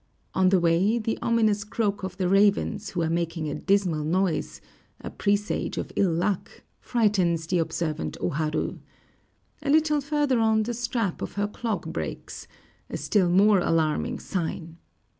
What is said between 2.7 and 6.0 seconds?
who are making a dismal noise, a presage of